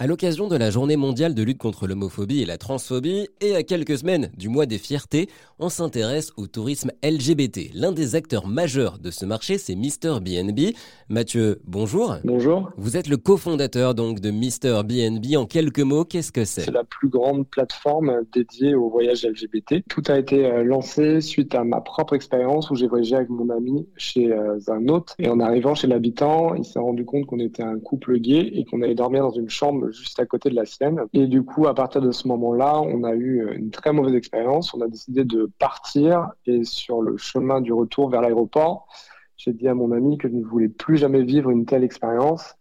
[0.00, 3.64] À l'occasion de la journée mondiale de lutte contre l'homophobie et la transphobie, et à
[3.64, 5.28] quelques semaines du mois des fiertés,
[5.58, 7.74] on s'intéresse au tourisme LGBT.
[7.74, 10.20] L'un des acteurs majeurs de ce marché, c'est Mr.
[10.20, 10.72] BNB.
[11.08, 12.14] Mathieu, bonjour.
[12.22, 12.70] Bonjour.
[12.76, 14.84] Vous êtes le cofondateur donc de Mr.
[14.84, 15.36] BNB.
[15.36, 16.60] En quelques mots, qu'est-ce que c'est?
[16.60, 19.82] C'est la plus grande plateforme dédiée au voyage LGBT.
[19.88, 23.50] Tout a été euh, lancé suite à ma propre expérience où j'ai voyagé avec mon
[23.50, 25.16] ami chez euh, un hôte.
[25.18, 28.64] Et en arrivant chez l'habitant, il s'est rendu compte qu'on était un couple gay et
[28.64, 31.00] qu'on allait dormir dans une chambre juste à côté de la sienne.
[31.12, 34.74] Et du coup, à partir de ce moment-là, on a eu une très mauvaise expérience.
[34.74, 38.86] On a décidé de partir et sur le chemin du retour vers l'aéroport,
[39.38, 42.56] j'ai dit à mon ami que je ne voulais plus jamais vivre une telle expérience.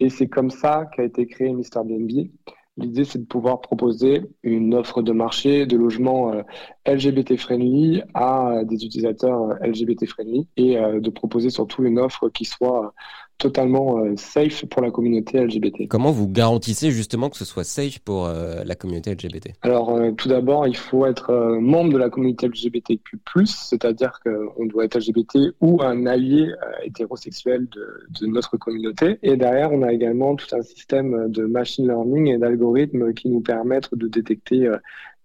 [0.00, 1.84] Et c'est comme ça qu'a été créé Mr.
[1.84, 2.30] BNB.
[2.78, 6.42] L'idée, c'est de pouvoir proposer une offre de marché de logement euh,
[6.86, 12.28] LGBT friendly à des utilisateurs euh, LGBT friendly et euh, de proposer surtout une offre
[12.28, 12.92] qui soit
[13.38, 15.88] totalement euh, safe pour la communauté LGBT.
[15.88, 20.12] Comment vous garantissez justement que ce soit safe pour euh, la communauté LGBT Alors euh,
[20.12, 25.54] tout d'abord, il faut être membre de la communauté LGBTQ+, c'est-à-dire qu'on doit être LGBT
[25.60, 26.50] ou un allié
[26.82, 29.18] hétérosexuel de, de, notre communauté.
[29.22, 33.40] Et derrière, on a également tout un système de machine learning et d'algorithmes qui nous
[33.40, 34.70] permettent de détecter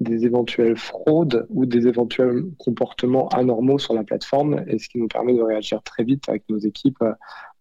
[0.02, 5.08] des éventuelles fraudes ou des éventuels comportements anormaux sur la plateforme, et ce qui nous
[5.08, 7.04] permet de réagir très vite avec nos équipes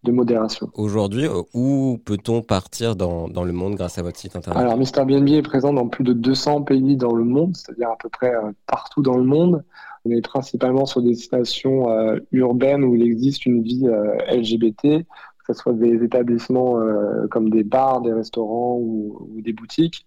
[0.03, 0.69] de modération.
[0.75, 4.61] Aujourd'hui, euh, où peut-on partir dans, dans, le monde grâce à votre site internet?
[4.61, 5.05] Alors, Mr.
[5.05, 8.33] BNB est présent dans plus de 200 pays dans le monde, c'est-à-dire à peu près
[8.33, 9.63] euh, partout dans le monde.
[10.05, 15.05] On est principalement sur des destinations euh, urbaines où il existe une vie euh, LGBT,
[15.45, 20.05] que ce soit des établissements euh, comme des bars, des restaurants ou, ou des boutiques.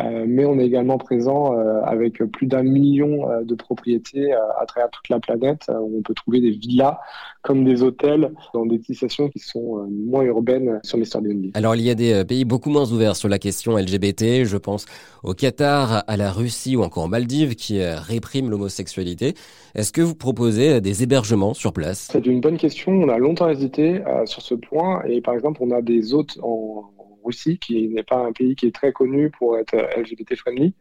[0.00, 4.90] Euh, mais on est également présent euh, avec plus d'un million de propriétés à travers
[4.90, 6.98] toute la planète où on peut trouver des villas
[7.46, 11.04] comme des hôtels dans des destinations qui sont moins urbaines sur Mr.
[11.14, 11.46] Airbnb.
[11.54, 14.44] Alors il y a des pays beaucoup moins ouverts sur la question LGBT.
[14.44, 14.84] Je pense
[15.22, 19.34] au Qatar, à la Russie ou encore aux Maldives qui répriment l'homosexualité.
[19.76, 22.08] Est-ce que vous proposez des hébergements sur place?
[22.10, 22.92] C'est une bonne question.
[22.92, 26.90] On a longtemps hésité sur ce point et par exemple, on a des hôtes en,
[27.26, 30.74] Russie, qui n'est pas un pays qui est très connu pour être LGBT friendly.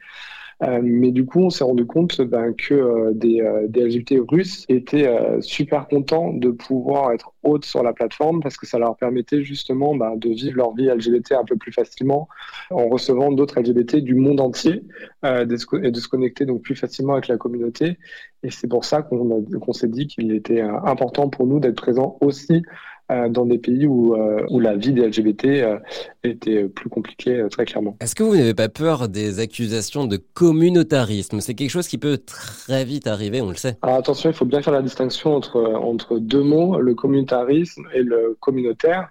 [0.63, 4.65] Euh, mais du coup, on s'est rendu compte ben, que euh, des, euh, LGBT russes
[4.69, 8.95] étaient euh, super contents de pouvoir être hôtes sur la plateforme parce que ça leur
[8.95, 12.29] permettait justement ben, de vivre leur vie LGBT un peu plus facilement
[12.71, 14.83] en recevant d'autres LGBT du monde entier
[15.23, 15.57] et de
[15.99, 17.97] se connecter donc plus facilement avec la communauté.
[18.43, 22.17] Et c'est pour ça qu'on qu s'est dit qu'il était important pour nous d'être présent
[22.21, 22.61] aussi euh,
[23.09, 25.77] dans des pays où, euh, où la vie des LGBT euh,
[26.23, 27.95] était plus compliquée, très clairement.
[27.99, 31.39] Est-ce que vous n'avez pas peur des accusations de communautarisme?
[31.39, 33.77] C'est quelque chose qui peut très vite arriver, on le sait.
[33.81, 38.01] Alors attention, il faut bien faire la distinction entre, entre deux mots, le communautarisme et
[38.01, 39.09] le communautaire.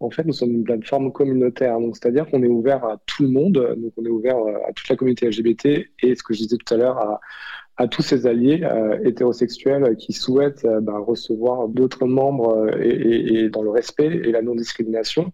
[0.00, 3.28] En fait, nous sommes une plateforme communautaire, donc c'est-à-dire qu'on est ouvert à tout le
[3.28, 4.36] monde, donc on est ouvert
[4.68, 5.66] à toute la communauté LGBT
[6.02, 7.20] et ce que je disais tout à l'heure à,
[7.76, 13.48] à tous ses alliés euh, hétérosexuels qui souhaitent euh, ben, recevoir d'autres membres euh, et,
[13.48, 15.32] dans le respect et la non-discrimination.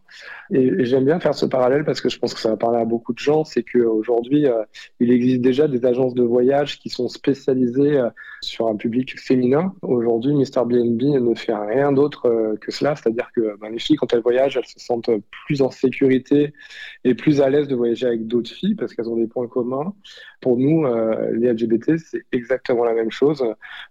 [0.51, 2.87] Et, j'aime bien faire ce parallèle parce que je pense que ça va parler à
[2.87, 4.63] beaucoup de gens, c'est qu'aujourd'hui, euh,
[5.01, 8.01] il existe déjà des agences de voyage qui sont spécialisées
[8.41, 9.75] sur un public féminin.
[9.83, 10.65] Aujourd'hui, Mr.
[10.65, 14.57] BNB ne fait rien d'autre que cela, c'est-à-dire que ben, les filles, quand elles voyagent,
[14.57, 15.11] elles se sentent
[15.47, 16.55] plus en sécurité
[17.05, 19.95] et plus à l'aise de voyager avec d'autres filles parce qu'elles ont des points communs.
[20.41, 20.87] Pour nous,
[21.35, 23.45] les LGBT, c'est exactement la même chose.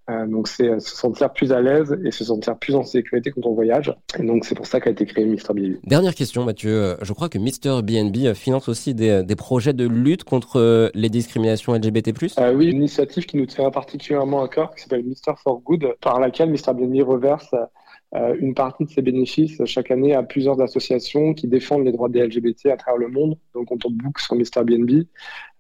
[0.10, 3.46] Euh, donc c'est se sentir plus à l'aise et se sentir plus en sécurité quand
[3.46, 3.94] on voyage.
[4.18, 5.54] Et donc c'est pour ça qu'a été créé Mr.
[5.54, 5.78] BNB.
[5.84, 7.82] Dernière question Mathieu, je crois que Mr.
[7.82, 12.14] BNB finance aussi des, des, projets de lutte contre les discriminations LGBT+.
[12.40, 15.36] Euh, oui, une initiative qui nous tient particulièrement à cœur qui s'appelle Mr.
[15.44, 16.74] for Good par laquelle Mr.
[16.74, 17.66] BNB reverse euh,
[18.14, 22.26] une partie de ses bénéfices chaque année à plusieurs associations qui défendent les droits des
[22.26, 23.38] LGBT à travers le monde.
[23.54, 24.64] Donc, quand on book sur Mr.
[24.64, 25.06] BNB,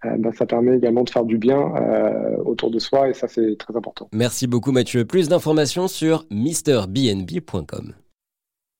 [0.05, 3.27] euh, bah, ça permet également de faire du bien euh, autour de soi et ça,
[3.27, 4.07] c'est très important.
[4.13, 5.05] Merci beaucoup, Mathieu.
[5.05, 7.93] Plus d'informations sur mrbnb.com.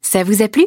[0.02, 0.66] Ça vous a plu?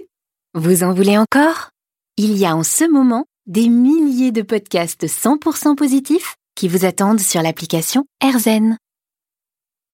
[0.54, 1.70] Vous en voulez encore?
[2.19, 7.20] Il y a en ce moment des milliers de podcasts 100% positifs qui vous attendent
[7.20, 8.76] sur l'application AirZen.